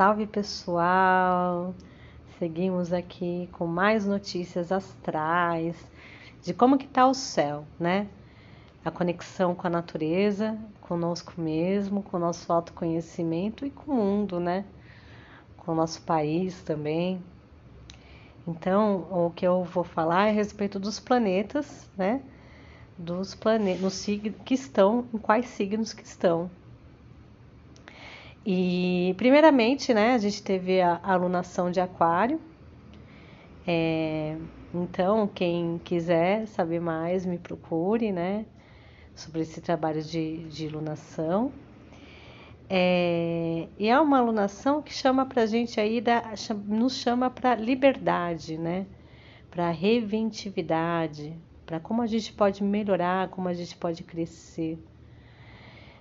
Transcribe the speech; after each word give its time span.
Salve 0.00 0.26
pessoal! 0.26 1.74
Seguimos 2.38 2.90
aqui 2.90 3.50
com 3.52 3.66
mais 3.66 4.06
notícias 4.06 4.72
astrais 4.72 5.76
de 6.40 6.54
como 6.54 6.78
que 6.78 6.86
está 6.86 7.06
o 7.06 7.12
céu, 7.12 7.66
né? 7.78 8.08
A 8.82 8.90
conexão 8.90 9.54
com 9.54 9.66
a 9.66 9.68
natureza, 9.68 10.58
conosco 10.80 11.38
mesmo, 11.38 12.02
com 12.02 12.16
o 12.16 12.20
nosso 12.20 12.50
autoconhecimento 12.50 13.66
e 13.66 13.70
com 13.70 13.92
o 13.92 13.94
mundo, 13.94 14.40
né? 14.40 14.64
Com 15.58 15.72
o 15.72 15.74
nosso 15.74 16.00
país 16.00 16.62
também. 16.62 17.22
Então, 18.48 19.06
o 19.10 19.30
que 19.30 19.46
eu 19.46 19.64
vou 19.64 19.84
falar 19.84 20.28
é 20.28 20.30
a 20.30 20.32
respeito 20.32 20.80
dos 20.80 20.98
planetas, 20.98 21.90
né? 21.94 22.22
Dos 22.96 23.34
planetas 23.34 24.06
que 24.46 24.54
estão, 24.54 25.04
em 25.12 25.18
quais 25.18 25.44
signos 25.44 25.92
que 25.92 26.04
estão 26.04 26.50
e, 28.44 29.14
primeiramente, 29.18 29.92
né, 29.92 30.14
a 30.14 30.18
gente 30.18 30.42
teve 30.42 30.80
a 30.80 30.98
alunação 31.02 31.70
de 31.70 31.80
Aquário. 31.80 32.40
É, 33.66 34.36
então, 34.74 35.28
quem 35.28 35.78
quiser 35.84 36.46
saber 36.46 36.80
mais, 36.80 37.26
me 37.26 37.38
procure, 37.38 38.12
né, 38.12 38.46
sobre 39.14 39.42
esse 39.42 39.60
trabalho 39.60 40.02
de, 40.02 40.44
de. 40.44 40.70
É, 42.68 43.68
e 43.78 43.88
é 43.88 44.00
uma 44.00 44.18
alunação 44.18 44.80
que 44.80 44.92
chama 44.92 45.26
para 45.26 45.42
a 45.42 45.46
gente 45.46 45.78
aí, 45.78 46.00
da, 46.00 46.22
nos 46.66 46.94
chama 46.94 47.28
para 47.28 47.54
liberdade, 47.56 48.56
né, 48.56 48.86
para 49.50 49.70
reventividade, 49.70 51.36
para 51.66 51.78
como 51.78 52.00
a 52.00 52.06
gente 52.06 52.32
pode 52.32 52.62
melhorar, 52.64 53.28
como 53.28 53.48
a 53.48 53.52
gente 53.52 53.76
pode 53.76 54.02
crescer 54.02 54.78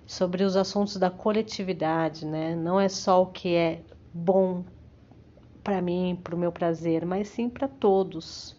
sobre 0.09 0.43
os 0.43 0.55
assuntos 0.57 0.97
da 0.97 1.11
coletividade, 1.11 2.25
né? 2.25 2.55
Não 2.55 2.79
é 2.79 2.89
só 2.89 3.21
o 3.21 3.27
que 3.27 3.53
é 3.53 3.83
bom 4.11 4.63
para 5.63 5.83
mim, 5.83 6.19
para 6.23 6.33
o 6.33 6.37
meu 6.37 6.51
prazer, 6.51 7.05
mas 7.05 7.27
sim 7.27 7.47
para 7.47 7.67
todos. 7.67 8.57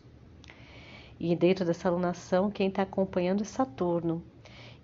E 1.18 1.34
dentro 1.34 1.64
dessa 1.64 1.88
alunação, 1.88 2.52
quem 2.52 2.68
está 2.68 2.82
acompanhando 2.82 3.42
é 3.42 3.44
Saturno. 3.44 4.22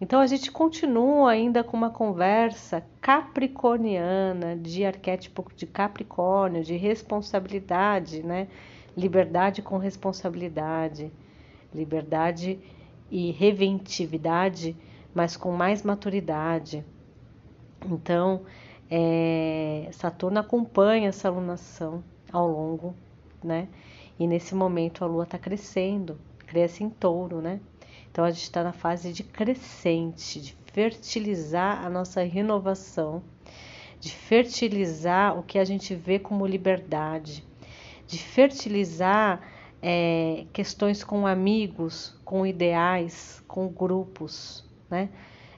Então 0.01 0.19
a 0.19 0.27
gente 0.27 0.51
continua 0.51 1.31
ainda 1.31 1.63
com 1.63 1.77
uma 1.77 1.89
conversa 1.89 2.85
capricorniana, 3.01 4.57
de 4.57 4.85
arquétipo 4.85 5.47
de 5.55 5.69
Capricórnio, 5.69 6.65
de 6.65 6.77
responsabilidade, 6.77 8.25
né? 8.25 8.49
Liberdade 8.97 9.63
com 9.63 9.79
responsabilidade, 9.79 11.13
liberdade 11.73 12.59
e 13.09 13.31
reventividade 13.31 14.77
mas 15.17 15.35
com 15.35 15.51
mais 15.51 15.83
maturidade. 15.83 16.85
Então, 17.87 18.43
é, 18.91 19.89
Saturno 19.91 20.39
acompanha 20.39 21.09
essa 21.09 21.27
alunação 21.27 22.05
ao 22.31 22.47
longo, 22.47 22.95
né? 23.43 23.67
E 24.19 24.27
nesse 24.27 24.55
momento 24.55 25.03
a 25.03 25.07
Lua 25.07 25.25
está 25.25 25.39
crescendo, 25.39 26.19
cresce 26.47 26.85
em 26.85 26.91
touro, 26.91 27.41
né? 27.41 27.61
Então 28.13 28.27
a 28.27 28.31
gente 28.31 28.43
está 28.43 28.63
na 28.63 28.75
fase 28.75 29.11
de 29.11 29.25
crescente, 29.25 30.39
de 30.39 30.55
fertilizar 30.71 31.83
a 31.83 31.89
nossa 31.89 32.23
renovação, 32.23 33.23
de 33.99 34.13
fertilizar 34.13 35.39
o 35.39 35.43
que 35.43 35.59
a 35.59 35.65
gente 35.65 35.95
vê 35.95 36.19
como 36.19 36.47
liberdade, 36.47 37.43
de 38.07 38.19
fertilizar 38.19 39.41
é, 39.81 40.45
questões 40.53 41.03
com 41.03 41.27
amigos, 41.27 42.21
com 42.23 42.47
ideais, 42.47 43.43
com 43.49 43.67
grupos, 43.69 44.66
né? 44.91 45.09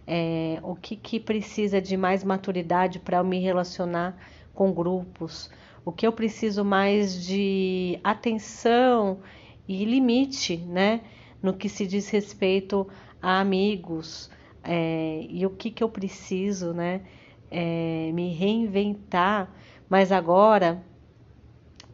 É, 0.06 0.58
o 0.62 0.74
que, 0.74 0.96
que 0.96 1.20
precisa 1.20 1.80
de 1.82 1.96
mais 1.96 2.24
maturidade 2.24 2.98
para 2.98 3.18
eu 3.18 3.24
me 3.24 3.38
relacionar 3.38 4.16
com 4.54 4.72
grupos? 4.72 5.50
O 5.84 5.92
que 5.92 6.06
eu 6.06 6.12
preciso 6.12 6.64
mais 6.64 7.24
de 7.24 7.98
atenção 8.02 9.20
e 9.66 9.84
limite, 9.84 10.56
né? 10.56 11.02
No 11.42 11.52
que 11.52 11.68
se 11.68 11.86
diz 11.86 12.08
respeito 12.08 12.88
a 13.20 13.40
amigos 13.40 14.30
é, 14.64 15.26
e 15.28 15.44
o 15.46 15.50
que, 15.50 15.70
que 15.70 15.82
eu 15.84 15.88
preciso, 15.88 16.72
né? 16.72 17.02
É, 17.50 18.10
me 18.12 18.34
reinventar, 18.34 19.50
mas 19.88 20.12
agora 20.12 20.82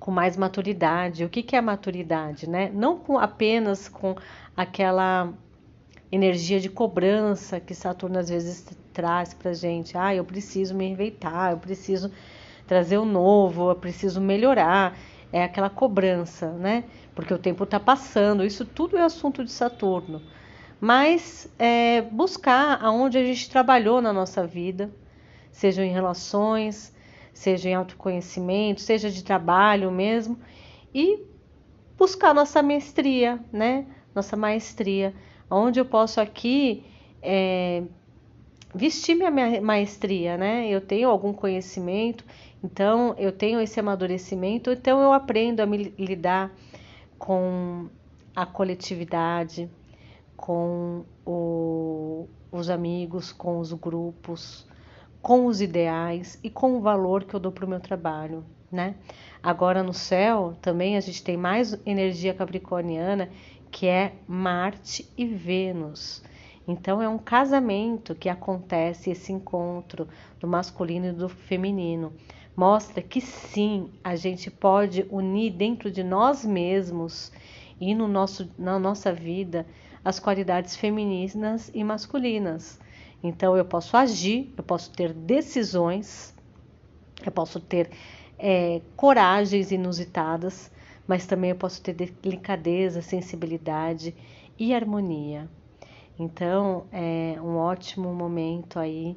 com 0.04 0.10
mais 0.10 0.36
maturidade. 0.36 1.24
O 1.24 1.28
que, 1.28 1.42
que 1.42 1.56
é 1.56 1.60
maturidade, 1.60 2.48
né? 2.48 2.70
Não 2.74 2.98
com, 2.98 3.18
apenas 3.18 3.88
com 3.88 4.14
aquela 4.56 5.32
energia 6.10 6.60
de 6.60 6.68
cobrança 6.68 7.60
que 7.60 7.74
Saturno 7.74 8.18
às 8.18 8.28
vezes 8.28 8.66
traz 8.92 9.34
para 9.34 9.52
gente. 9.52 9.96
Ah, 9.96 10.14
eu 10.14 10.24
preciso 10.24 10.74
me 10.74 10.84
reinventar, 10.84 11.52
eu 11.52 11.58
preciso 11.58 12.10
trazer 12.66 12.98
o 12.98 13.04
novo, 13.04 13.70
eu 13.70 13.76
preciso 13.76 14.20
melhorar. 14.20 14.96
É 15.32 15.42
aquela 15.42 15.68
cobrança, 15.68 16.52
né? 16.52 16.84
Porque 17.14 17.34
o 17.34 17.38
tempo 17.38 17.64
está 17.64 17.80
passando. 17.80 18.44
Isso 18.44 18.64
tudo 18.64 18.96
é 18.96 19.02
assunto 19.02 19.44
de 19.44 19.50
Saturno. 19.50 20.22
Mas 20.80 21.52
é, 21.58 22.02
buscar 22.02 22.78
aonde 22.82 23.18
a 23.18 23.24
gente 23.24 23.50
trabalhou 23.50 24.00
na 24.00 24.12
nossa 24.12 24.46
vida, 24.46 24.90
seja 25.50 25.84
em 25.84 25.90
relações, 25.90 26.94
seja 27.32 27.68
em 27.68 27.74
autoconhecimento, 27.74 28.80
seja 28.80 29.10
de 29.10 29.24
trabalho 29.24 29.90
mesmo, 29.90 30.38
e 30.94 31.24
buscar 31.98 32.32
nossa 32.32 32.62
mestria, 32.62 33.40
né? 33.52 33.86
Nossa 34.14 34.36
maestria 34.36 35.12
onde 35.54 35.80
eu 35.80 35.84
posso 35.84 36.20
aqui 36.20 36.84
é, 37.22 37.82
vestir 38.74 39.14
minha 39.14 39.60
maestria, 39.60 40.36
né? 40.36 40.68
Eu 40.68 40.80
tenho 40.80 41.08
algum 41.08 41.32
conhecimento, 41.32 42.24
então 42.62 43.14
eu 43.16 43.30
tenho 43.30 43.60
esse 43.60 43.78
amadurecimento, 43.78 44.70
então 44.70 45.00
eu 45.00 45.12
aprendo 45.12 45.60
a 45.60 45.66
me 45.66 45.94
lidar 45.98 46.52
com 47.18 47.88
a 48.34 48.44
coletividade, 48.44 49.70
com 50.36 51.04
o, 51.24 52.28
os 52.50 52.68
amigos, 52.68 53.32
com 53.32 53.58
os 53.60 53.72
grupos, 53.72 54.66
com 55.22 55.46
os 55.46 55.60
ideais 55.60 56.38
e 56.42 56.50
com 56.50 56.76
o 56.76 56.80
valor 56.80 57.24
que 57.24 57.34
eu 57.34 57.40
dou 57.40 57.52
para 57.52 57.64
o 57.64 57.68
meu 57.68 57.80
trabalho, 57.80 58.44
né? 58.70 58.96
Agora 59.42 59.82
no 59.82 59.94
céu 59.94 60.56
também 60.60 60.96
a 60.96 61.00
gente 61.00 61.22
tem 61.22 61.36
mais 61.36 61.78
energia 61.86 62.34
capricorniana 62.34 63.30
que 63.74 63.88
é 63.88 64.12
Marte 64.28 65.10
e 65.18 65.26
Vênus. 65.26 66.22
Então 66.66 67.02
é 67.02 67.08
um 67.08 67.18
casamento 67.18 68.14
que 68.14 68.28
acontece 68.28 69.10
esse 69.10 69.32
encontro 69.32 70.06
do 70.38 70.46
masculino 70.46 71.06
e 71.06 71.12
do 71.12 71.28
feminino. 71.28 72.12
Mostra 72.56 73.02
que 73.02 73.20
sim, 73.20 73.90
a 74.04 74.14
gente 74.14 74.48
pode 74.48 75.04
unir 75.10 75.50
dentro 75.54 75.90
de 75.90 76.04
nós 76.04 76.44
mesmos 76.44 77.32
e 77.80 77.96
no 77.96 78.06
nosso, 78.06 78.48
na 78.56 78.78
nossa 78.78 79.12
vida 79.12 79.66
as 80.04 80.20
qualidades 80.20 80.76
femininas 80.76 81.68
e 81.74 81.82
masculinas. 81.82 82.78
Então 83.24 83.56
eu 83.56 83.64
posso 83.64 83.96
agir, 83.96 84.54
eu 84.56 84.62
posso 84.62 84.92
ter 84.92 85.12
decisões, 85.12 86.32
eu 87.26 87.32
posso 87.32 87.58
ter 87.58 87.90
é, 88.38 88.80
coragens 88.94 89.72
inusitadas, 89.72 90.70
mas 91.06 91.26
também 91.26 91.50
eu 91.50 91.56
posso 91.56 91.82
ter 91.82 91.92
delicadeza, 91.94 93.02
sensibilidade 93.02 94.14
e 94.58 94.74
harmonia. 94.74 95.48
Então, 96.18 96.86
é 96.92 97.36
um 97.40 97.56
ótimo 97.56 98.12
momento 98.14 98.78
aí 98.78 99.16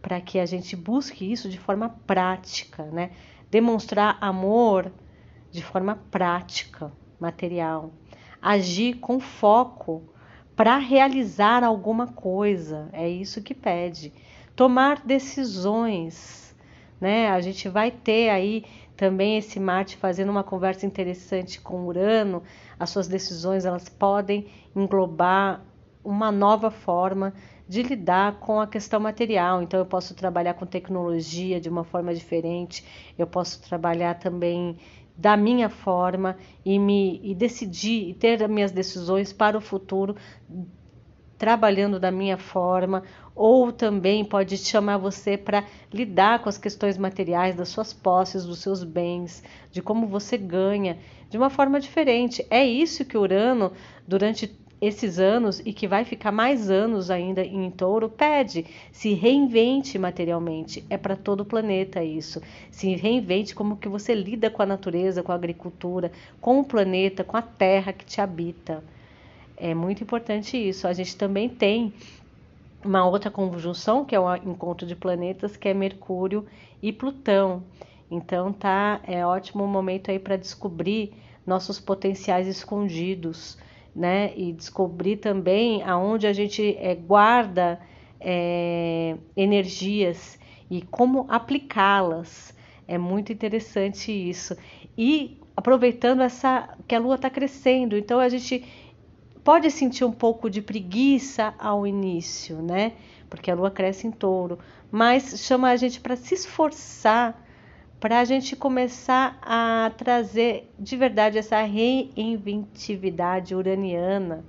para 0.00 0.20
que 0.20 0.38
a 0.38 0.46
gente 0.46 0.76
busque 0.76 1.30
isso 1.30 1.48
de 1.48 1.58
forma 1.58 1.88
prática, 2.06 2.84
né? 2.84 3.10
Demonstrar 3.50 4.16
amor 4.20 4.92
de 5.50 5.62
forma 5.62 5.98
prática, 6.10 6.92
material. 7.18 7.90
Agir 8.40 8.94
com 8.94 9.18
foco 9.18 10.04
para 10.54 10.78
realizar 10.78 11.64
alguma 11.64 12.06
coisa, 12.06 12.88
é 12.92 13.08
isso 13.08 13.42
que 13.42 13.54
pede. 13.54 14.12
Tomar 14.54 15.04
decisões, 15.04 16.54
né? 17.00 17.28
A 17.28 17.40
gente 17.40 17.68
vai 17.68 17.90
ter 17.90 18.30
aí 18.30 18.64
também 18.96 19.36
esse 19.36 19.60
Marte 19.60 19.96
fazendo 19.96 20.30
uma 20.30 20.42
conversa 20.42 20.86
interessante 20.86 21.60
com 21.60 21.86
Urano, 21.86 22.42
as 22.78 22.90
suas 22.90 23.06
decisões 23.06 23.64
elas 23.64 23.88
podem 23.88 24.46
englobar 24.74 25.62
uma 26.02 26.30
nova 26.30 26.70
forma 26.70 27.34
de 27.68 27.82
lidar 27.82 28.38
com 28.38 28.60
a 28.60 28.66
questão 28.66 29.00
material. 29.00 29.62
Então 29.62 29.78
eu 29.78 29.86
posso 29.86 30.14
trabalhar 30.14 30.54
com 30.54 30.64
tecnologia 30.64 31.60
de 31.60 31.68
uma 31.68 31.84
forma 31.84 32.14
diferente, 32.14 32.84
eu 33.18 33.26
posso 33.26 33.60
trabalhar 33.62 34.14
também 34.14 34.78
da 35.16 35.36
minha 35.36 35.68
forma 35.68 36.36
e 36.64 36.78
me 36.78 37.20
e 37.22 37.34
decidir 37.34 38.10
e 38.10 38.14
ter 38.14 38.42
as 38.42 38.50
minhas 38.50 38.70
decisões 38.70 39.32
para 39.32 39.56
o 39.56 39.60
futuro 39.60 40.14
trabalhando 41.38 42.00
da 42.00 42.10
minha 42.10 42.36
forma, 42.36 43.02
ou 43.34 43.70
também 43.70 44.24
pode 44.24 44.56
chamar 44.56 44.96
você 44.96 45.36
para 45.36 45.64
lidar 45.92 46.38
com 46.38 46.48
as 46.48 46.56
questões 46.56 46.96
materiais 46.96 47.54
das 47.54 47.68
suas 47.68 47.92
posses, 47.92 48.44
dos 48.44 48.60
seus 48.60 48.82
bens, 48.82 49.42
de 49.70 49.82
como 49.82 50.06
você 50.06 50.38
ganha 50.38 50.96
de 51.28 51.36
uma 51.36 51.50
forma 51.50 51.78
diferente. 51.78 52.46
É 52.50 52.64
isso 52.64 53.04
que 53.04 53.18
Urano, 53.18 53.72
durante 54.06 54.56
esses 54.80 55.18
anos 55.18 55.60
e 55.64 55.72
que 55.72 55.88
vai 55.88 56.04
ficar 56.04 56.30
mais 56.30 56.70
anos 56.70 57.10
ainda 57.10 57.42
em 57.42 57.70
touro, 57.70 58.08
pede, 58.08 58.66
se 58.92 59.14
reinvente 59.14 59.98
materialmente. 59.98 60.84
É 60.88 60.96
para 60.96 61.16
todo 61.16 61.40
o 61.40 61.46
planeta 61.46 62.02
isso. 62.04 62.40
Se 62.70 62.94
reinvente 62.94 63.54
como 63.54 63.76
que 63.76 63.88
você 63.88 64.14
lida 64.14 64.50
com 64.50 64.62
a 64.62 64.66
natureza, 64.66 65.22
com 65.22 65.32
a 65.32 65.34
agricultura, 65.34 66.12
com 66.40 66.60
o 66.60 66.64
planeta, 66.64 67.24
com 67.24 67.36
a 67.36 67.42
terra 67.42 67.92
que 67.92 68.04
te 68.04 68.20
habita. 68.20 68.82
É 69.56 69.74
muito 69.74 70.02
importante 70.02 70.56
isso. 70.56 70.86
A 70.86 70.92
gente 70.92 71.16
também 71.16 71.48
tem 71.48 71.92
uma 72.84 73.06
outra 73.06 73.30
conjunção, 73.30 74.04
que 74.04 74.14
é 74.14 74.20
o 74.20 74.34
encontro 74.36 74.86
de 74.86 74.94
planetas, 74.94 75.56
que 75.56 75.68
é 75.68 75.74
Mercúrio 75.74 76.46
e 76.82 76.92
Plutão. 76.92 77.62
Então 78.10 78.52
tá, 78.52 79.00
é 79.04 79.26
ótimo 79.26 79.66
momento 79.66 80.10
aí 80.10 80.18
para 80.18 80.36
descobrir 80.36 81.12
nossos 81.46 81.80
potenciais 81.80 82.46
escondidos 82.46 83.58
né? 83.96 84.32
E 84.36 84.52
descobrir 84.52 85.16
também 85.16 85.82
aonde 85.82 86.26
a 86.26 86.32
gente 86.32 86.76
é, 86.78 86.94
guarda 86.94 87.80
é, 88.20 89.16
energias 89.34 90.38
e 90.70 90.82
como 90.82 91.24
aplicá-las. 91.30 92.54
É 92.86 92.98
muito 92.98 93.32
interessante 93.32 94.12
isso. 94.12 94.54
E 94.98 95.38
aproveitando 95.56 96.20
essa 96.20 96.76
que 96.86 96.94
a 96.94 96.98
lua 96.98 97.14
está 97.14 97.30
crescendo, 97.30 97.96
então 97.96 98.20
a 98.20 98.28
gente 98.28 98.62
pode 99.46 99.70
sentir 99.70 100.04
um 100.04 100.10
pouco 100.10 100.50
de 100.50 100.60
preguiça 100.60 101.54
ao 101.56 101.86
início, 101.86 102.60
né? 102.60 102.94
Porque 103.30 103.48
a 103.48 103.54
lua 103.54 103.70
cresce 103.70 104.04
em 104.04 104.10
touro, 104.10 104.58
mas 104.90 105.38
chama 105.38 105.70
a 105.70 105.76
gente 105.76 106.00
para 106.00 106.16
se 106.16 106.34
esforçar 106.34 107.46
para 108.00 108.18
a 108.18 108.24
gente 108.24 108.56
começar 108.56 109.38
a 109.40 109.92
trazer 109.96 110.68
de 110.76 110.96
verdade 110.96 111.38
essa 111.38 111.62
reinventividade 111.62 113.54
uraniana 113.54 114.44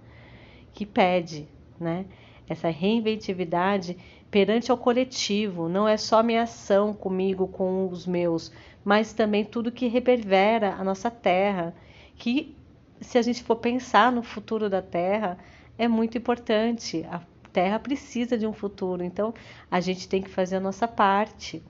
que 0.73 0.83
pede, 0.83 1.47
né? 1.79 2.07
Essa 2.49 2.69
reinventividade 2.69 3.95
perante 4.31 4.71
ao 4.71 4.79
coletivo, 4.79 5.69
não 5.69 5.87
é 5.87 5.95
só 5.95 6.23
minha 6.23 6.41
ação 6.41 6.91
comigo, 6.91 7.47
com 7.47 7.87
os 7.87 8.07
meus, 8.07 8.51
mas 8.83 9.13
também 9.13 9.45
tudo 9.45 9.71
que 9.71 9.87
reverbera 9.87 10.73
a 10.73 10.83
nossa 10.83 11.11
terra, 11.11 11.75
que 12.15 12.56
se 13.01 13.17
a 13.17 13.21
gente 13.21 13.43
for 13.43 13.57
pensar 13.57 14.11
no 14.11 14.23
futuro 14.23 14.69
da 14.69 14.81
terra, 14.81 15.37
é 15.77 15.87
muito 15.87 16.17
importante. 16.17 17.05
A 17.09 17.21
terra 17.53 17.79
precisa 17.79 18.37
de 18.37 18.45
um 18.45 18.53
futuro, 18.53 19.03
então 19.03 19.33
a 19.69 19.79
gente 19.79 20.07
tem 20.07 20.21
que 20.21 20.29
fazer 20.29 20.57
a 20.57 20.59
nossa 20.59 20.87
parte 20.87 21.61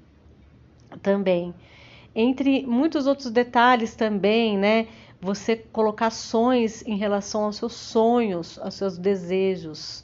também. 1.02 1.54
Entre 2.16 2.66
muitos 2.66 3.06
outros 3.06 3.30
detalhes 3.30 3.96
também, 3.96 4.58
né? 4.58 4.88
Você 5.20 5.56
colocar 5.56 6.08
ações 6.08 6.84
em 6.86 6.96
relação 6.96 7.44
aos 7.44 7.58
seus 7.58 7.74
sonhos, 7.74 8.58
aos 8.60 8.76
seus 8.76 8.98
desejos. 8.98 10.04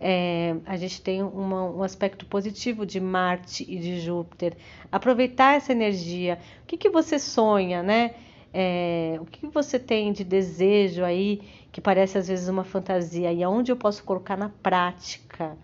É, 0.00 0.54
a 0.64 0.76
gente 0.76 1.00
tem 1.00 1.22
uma, 1.22 1.64
um 1.64 1.82
aspecto 1.82 2.24
positivo 2.26 2.86
de 2.86 3.00
Marte 3.00 3.64
e 3.68 3.78
de 3.78 4.00
Júpiter. 4.00 4.56
Aproveitar 4.90 5.56
essa 5.56 5.72
energia. 5.72 6.38
O 6.62 6.66
que, 6.66 6.76
que 6.76 6.90
você 6.90 7.18
sonha, 7.18 7.82
né? 7.82 8.14
É, 8.52 9.18
o 9.20 9.26
que 9.26 9.46
você 9.46 9.78
tem 9.78 10.12
de 10.12 10.24
desejo 10.24 11.04
aí 11.04 11.42
que 11.70 11.80
parece 11.80 12.16
às 12.16 12.28
vezes 12.28 12.48
uma 12.48 12.64
fantasia 12.64 13.32
e 13.32 13.42
aonde 13.42 13.70
eu 13.70 13.76
posso 13.76 14.02
colocar 14.04 14.36
na 14.36 14.48
prática? 14.48 15.56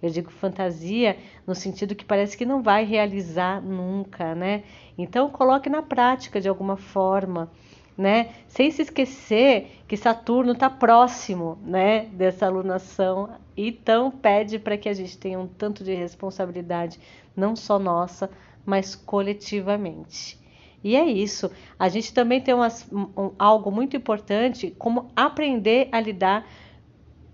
Eu 0.00 0.10
digo 0.10 0.30
fantasia 0.30 1.16
no 1.46 1.54
sentido 1.54 1.94
que 1.94 2.04
parece 2.04 2.36
que 2.36 2.46
não 2.46 2.62
vai 2.62 2.84
realizar 2.84 3.60
nunca, 3.60 4.34
né? 4.34 4.62
Então 4.96 5.28
coloque 5.28 5.68
na 5.68 5.82
prática 5.82 6.40
de 6.40 6.48
alguma 6.48 6.76
forma, 6.76 7.50
né? 7.96 8.32
Sem 8.46 8.70
se 8.70 8.82
esquecer 8.82 9.82
que 9.88 9.96
Saturno 9.96 10.52
está 10.52 10.70
próximo, 10.70 11.58
né? 11.64 12.06
Dessa 12.06 12.46
alunação. 12.46 13.30
Então 13.56 14.10
pede 14.10 14.58
para 14.60 14.78
que 14.78 14.88
a 14.88 14.94
gente 14.94 15.18
tenha 15.18 15.38
um 15.40 15.48
tanto 15.48 15.82
de 15.82 15.92
responsabilidade, 15.94 17.00
não 17.36 17.56
só 17.56 17.76
nossa, 17.76 18.30
mas 18.64 18.94
coletivamente. 18.94 20.38
E 20.82 20.96
é 20.96 21.04
isso. 21.04 21.50
A 21.78 21.88
gente 21.88 22.14
também 22.14 22.40
tem 22.40 22.54
umas, 22.54 22.86
um, 22.92 23.32
algo 23.38 23.70
muito 23.70 23.96
importante, 23.96 24.74
como 24.78 25.10
aprender 25.16 25.88
a 25.90 26.00
lidar 26.00 26.48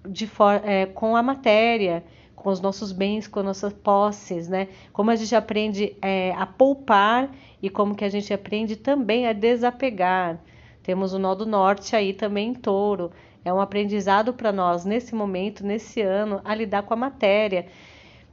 de 0.08 0.26
for, 0.26 0.60
é, 0.64 0.86
com 0.86 1.16
a 1.16 1.22
matéria 1.22 2.04
com 2.44 2.50
os 2.50 2.60
nossos 2.60 2.92
bens, 2.92 3.26
com 3.26 3.40
as 3.40 3.46
nossas 3.46 3.72
posses, 3.72 4.48
né? 4.48 4.68
Como 4.92 5.10
a 5.10 5.16
gente 5.16 5.34
aprende 5.34 5.96
é, 6.02 6.30
a 6.32 6.44
poupar 6.44 7.34
e 7.62 7.70
como 7.70 7.94
que 7.94 8.04
a 8.04 8.08
gente 8.10 8.34
aprende 8.34 8.76
também 8.76 9.26
a 9.26 9.32
desapegar. 9.32 10.38
Temos 10.82 11.14
o 11.14 11.18
nó 11.18 11.34
do 11.34 11.46
norte 11.46 11.96
aí 11.96 12.12
também 12.12 12.50
em 12.50 12.54
touro. 12.54 13.10
É 13.42 13.50
um 13.50 13.62
aprendizado 13.62 14.34
para 14.34 14.52
nós 14.52 14.84
nesse 14.84 15.14
momento, 15.14 15.64
nesse 15.64 16.02
ano, 16.02 16.42
a 16.44 16.54
lidar 16.54 16.82
com 16.82 16.92
a 16.92 16.98
matéria. 16.98 17.66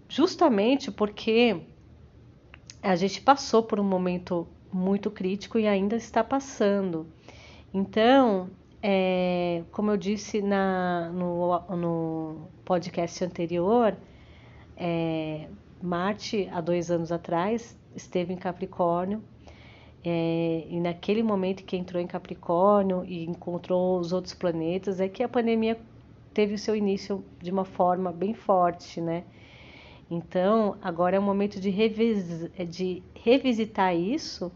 Justamente 0.09 0.91
porque 0.91 1.61
a 2.83 2.97
gente 2.97 3.21
passou 3.21 3.63
por 3.63 3.79
um 3.79 3.83
momento 3.83 4.45
muito 4.71 5.11
crítico 5.11 5.59
e 5.59 5.67
ainda 5.67 5.95
está 5.95 6.23
passando. 6.23 7.07
Então, 7.73 8.49
é, 8.81 9.63
como 9.71 9.91
eu 9.91 9.97
disse 9.97 10.41
na, 10.41 11.09
no, 11.09 11.59
no 11.75 12.47
podcast 12.65 13.23
anterior, 13.23 13.95
é, 14.75 15.47
Marte, 15.81 16.49
há 16.51 16.61
dois 16.61 16.89
anos 16.89 17.11
atrás, 17.11 17.77
esteve 17.95 18.33
em 18.33 18.37
Capricórnio. 18.37 19.23
É, 20.03 20.65
e 20.67 20.79
naquele 20.79 21.21
momento 21.21 21.63
que 21.63 21.77
entrou 21.77 22.01
em 22.01 22.07
Capricórnio 22.07 23.05
e 23.05 23.23
encontrou 23.23 23.99
os 23.99 24.11
outros 24.11 24.33
planetas, 24.33 24.99
é 24.99 25.07
que 25.07 25.21
a 25.21 25.29
pandemia 25.29 25.79
teve 26.33 26.55
o 26.55 26.57
seu 26.57 26.75
início 26.75 27.23
de 27.39 27.51
uma 27.51 27.65
forma 27.65 28.11
bem 28.11 28.33
forte, 28.33 28.99
né? 28.99 29.23
Então, 30.09 30.75
agora 30.81 31.15
é 31.15 31.19
o 31.19 31.23
momento 31.23 31.59
de, 31.59 31.69
revis 31.69 32.49
de 32.67 33.01
revisitar 33.13 33.95
isso 33.95 34.51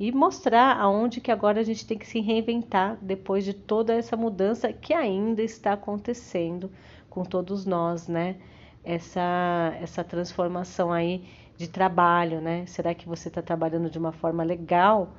e 0.00 0.10
mostrar 0.10 0.80
aonde 0.80 1.20
que 1.20 1.30
agora 1.30 1.60
a 1.60 1.62
gente 1.62 1.86
tem 1.86 1.98
que 1.98 2.06
se 2.06 2.20
reinventar 2.20 2.96
depois 3.02 3.44
de 3.44 3.52
toda 3.52 3.92
essa 3.92 4.16
mudança 4.16 4.72
que 4.72 4.94
ainda 4.94 5.42
está 5.42 5.74
acontecendo 5.74 6.72
com 7.10 7.22
todos 7.22 7.66
nós, 7.66 8.08
né? 8.08 8.36
Essa, 8.82 9.76
essa 9.78 10.02
transformação 10.02 10.90
aí 10.90 11.28
de 11.54 11.68
trabalho, 11.68 12.40
né? 12.40 12.64
Será 12.64 12.94
que 12.94 13.06
você 13.06 13.28
está 13.28 13.42
trabalhando 13.42 13.90
de 13.90 13.98
uma 13.98 14.10
forma 14.10 14.42
legal 14.42 15.12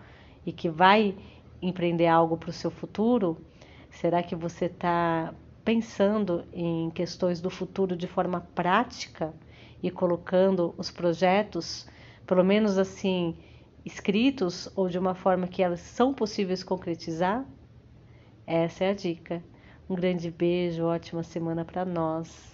e 0.44 0.52
que 0.52 0.68
vai 0.68 1.16
empreender 1.62 2.08
algo 2.08 2.36
para 2.36 2.50
o 2.50 2.54
seu 2.54 2.72
futuro? 2.72 3.38
Será 3.92 4.24
que 4.24 4.36
você 4.36 4.66
está 4.66 5.32
pensando 5.64 6.44
em 6.52 6.90
questões 6.90 7.40
do 7.40 7.52
futuro 7.52 7.96
de 7.96 8.08
forma 8.08 8.48
prática 8.56 9.32
e 9.84 9.92
colocando 9.92 10.74
os 10.76 10.90
projetos, 10.90 11.88
pelo 12.26 12.44
menos 12.44 12.80
assim, 12.80 13.38
escritos 13.86 14.70
ou 14.76 14.90
de 14.90 14.98
uma 15.00 15.16
forma 15.16 15.48
que 15.48 15.64
elas 15.64 15.82
são 15.82 16.14
possíveis 16.14 16.64
concretizar? 16.64 17.46
Essa 18.46 18.86
é 18.86 18.90
a 18.92 18.94
dica. 18.94 19.44
Um 19.90 19.96
grande 19.96 20.32
beijo, 20.32 20.84
ótima 20.86 21.24
semana 21.24 21.66
para 21.66 21.86
nós. 21.86 22.51